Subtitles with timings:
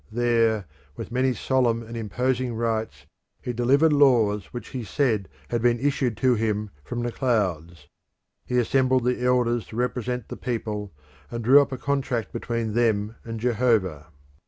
[0.11, 3.05] There with many solemn and imposing rites
[3.39, 7.87] he delivered laws which he said had been issued to him from the clouds.
[8.43, 10.91] He assembled the elders to represent the people,
[11.29, 14.07] and drew up a contract between them and Jehovah.